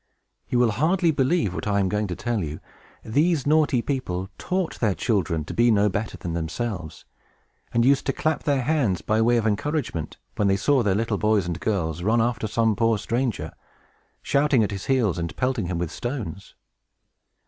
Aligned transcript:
You 0.49 0.57
will 0.57 0.71
hardly 0.71 1.11
believe 1.11 1.53
what 1.53 1.67
I 1.67 1.79
am 1.79 1.87
going 1.87 2.07
to 2.07 2.15
tell 2.15 2.43
you. 2.43 2.59
These 3.05 3.45
naughty 3.45 3.83
people 3.83 4.31
taught 4.39 4.79
their 4.79 4.95
children 4.95 5.45
to 5.45 5.53
be 5.53 5.69
no 5.69 5.89
better 5.89 6.17
than 6.17 6.33
themselves, 6.33 7.05
and 7.71 7.85
used 7.85 8.07
to 8.07 8.11
clap 8.13 8.41
their 8.41 8.63
hands, 8.63 9.03
by 9.03 9.21
way 9.21 9.37
of 9.37 9.45
encouragement, 9.45 10.17
when 10.37 10.47
they 10.47 10.57
saw 10.57 10.81
the 10.81 10.95
little 10.95 11.19
boys 11.19 11.45
and 11.45 11.59
girls 11.59 12.01
run 12.01 12.19
after 12.19 12.47
some 12.47 12.75
poor 12.75 12.97
stranger, 12.97 13.51
shouting 14.23 14.63
at 14.63 14.71
his 14.71 14.85
heels 14.87 15.19
and 15.19 15.35
pelting 15.37 15.67
him 15.67 15.77
with 15.77 15.91
stones. 15.91 16.55